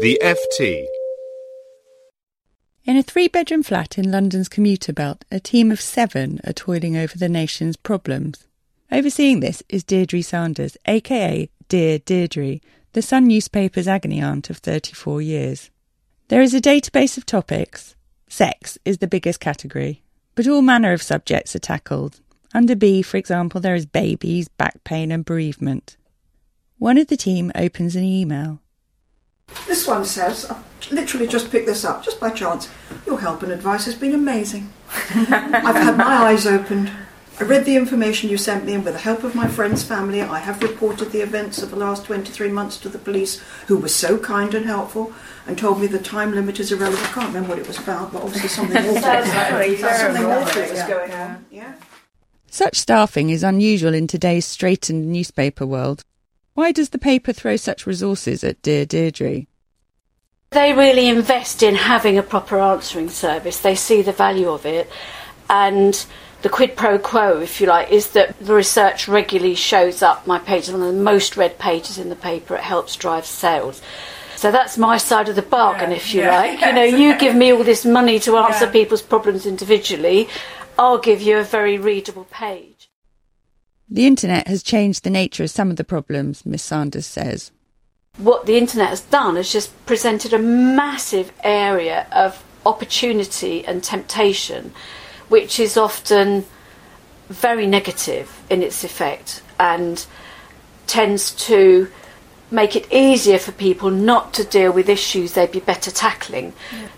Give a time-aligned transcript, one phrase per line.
[0.00, 0.86] The FT.
[2.84, 6.96] In a three bedroom flat in London's commuter belt, a team of seven are toiling
[6.96, 8.48] over the nation's problems.
[8.90, 12.60] Overseeing this is Deidre Sanders, aka Dear Deidre,
[12.92, 15.70] the Sun newspaper's agony aunt of 34 years.
[16.26, 17.94] There is a database of topics.
[18.28, 20.02] Sex is the biggest category,
[20.34, 22.20] but all manner of subjects are tackled.
[22.52, 25.96] Under B, for example, there is babies, back pain, and bereavement.
[26.78, 28.60] One of the team opens an email.
[29.66, 32.68] This one says, I literally just picked this up, just by chance.
[33.06, 34.72] Your help and advice has been amazing.
[35.10, 36.90] I've had my eyes opened.
[37.40, 40.22] I read the information you sent me, and with the help of my friend's family,
[40.22, 43.88] I have reported the events of the last 23 months to the police, who were
[43.88, 45.12] so kind and helpful,
[45.46, 47.02] and told me the time limit is irrelevant.
[47.02, 49.02] I can't remember what it was about, but obviously something awful.
[49.02, 51.44] something awful was going on.
[51.50, 51.74] Yeah.
[52.46, 56.04] Such staffing is unusual in today's straitened newspaper world.
[56.54, 59.46] Why does the paper throw such resources at Dear Deidre?
[60.50, 63.58] They really invest in having a proper answering service.
[63.58, 64.88] They see the value of it.
[65.50, 66.06] And
[66.42, 70.26] the quid pro quo, if you like, is that the research regularly shows up.
[70.28, 72.54] My page is one of the most read pages in the paper.
[72.54, 73.82] It helps drive sales.
[74.36, 76.36] So that's my side of the bargain, Yeah, if you yeah.
[76.38, 76.60] like.
[76.60, 78.70] You know, you give me all this money to answer Yeah.
[78.72, 80.28] people's problems individually.
[80.78, 82.88] I'll give you a very readable page.
[83.88, 87.50] The internet has changed the nature of some of the problems, Miss Sanders says.
[88.16, 94.72] what the internet has done is just presented a massive area of opportunity and temptation,
[95.28, 96.44] which is often
[97.28, 100.06] very negative in its effect and
[100.86, 101.90] tends to
[102.50, 106.52] make it easier for people not to deal with issues they'd be better tackling.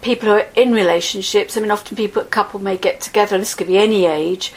[0.00, 3.42] People who are in relationships, I mean, often people, a couple may get together, and
[3.42, 4.52] this could be any age,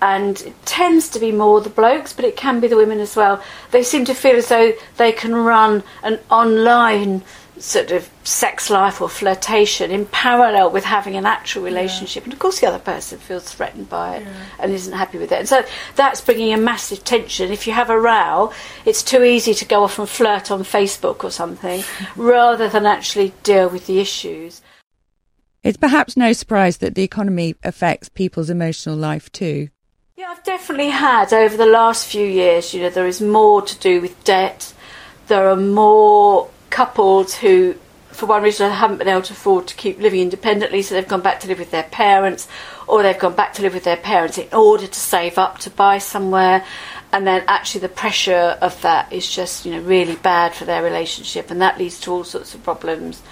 [0.00, 3.16] and it tends to be more the blokes, but it can be the women as
[3.16, 3.42] well.
[3.70, 7.22] They seem to feel as though they can run an online
[7.58, 12.24] sort of sex life or flirtation in parallel with having an actual relationship.
[12.24, 14.26] And of course, the other person feels threatened by it
[14.58, 15.40] and isn't happy with it.
[15.40, 15.64] And so
[15.96, 17.50] that's bringing a massive tension.
[17.50, 18.52] If you have a row,
[18.84, 21.82] it's too easy to go off and flirt on Facebook or something
[22.16, 24.62] rather than actually deal with the issues.
[25.64, 29.68] It's perhaps no surprise that the economy affects people's emotional life too.
[30.18, 33.78] Yeah, I've definitely had over the last few years, you know, there is more to
[33.78, 34.74] do with debt.
[35.28, 37.76] There are more couples who,
[38.08, 41.20] for one reason, haven't been able to afford to keep living independently, so they've gone
[41.20, 42.48] back to live with their parents,
[42.88, 45.70] or they've gone back to live with their parents in order to save up to
[45.70, 46.64] buy somewhere.
[47.12, 50.82] And then actually, the pressure of that is just, you know, really bad for their
[50.82, 53.22] relationship, and that leads to all sorts of problems.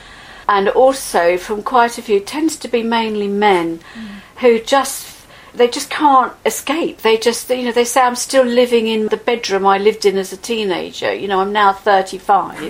[0.48, 4.08] And also, from quite a few, it tends to be mainly men mm.
[4.36, 5.05] who just
[5.56, 6.98] they just can't escape.
[7.02, 10.16] They just, you know, they say, I'm still living in the bedroom I lived in
[10.18, 11.12] as a teenager.
[11.14, 12.62] You know, I'm now 35.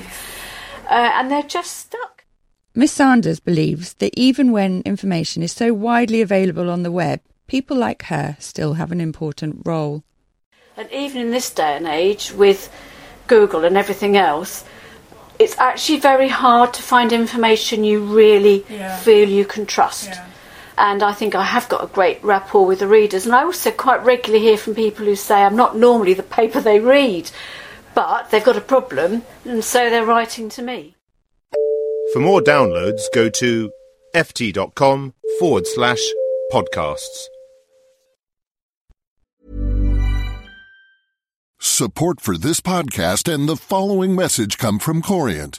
[0.88, 2.24] Uh, and they're just stuck.
[2.74, 7.76] Miss Sanders believes that even when information is so widely available on the web, people
[7.76, 10.04] like her still have an important role.
[10.76, 12.70] And even in this day and age, with
[13.28, 14.64] Google and everything else,
[15.38, 18.96] it's actually very hard to find information you really Yeah.
[18.98, 20.10] feel you can trust.
[20.78, 23.24] And I think I have got a great rapport with the readers.
[23.24, 26.60] And I also quite regularly hear from people who say I'm not normally the paper
[26.60, 27.30] they read,
[27.94, 30.94] but they've got a problem, and so they're writing to me.
[32.12, 33.70] For more downloads, go to
[34.14, 36.00] ft.com forward slash
[36.52, 37.26] podcasts.
[41.58, 45.58] Support for this podcast and the following message come from Corient.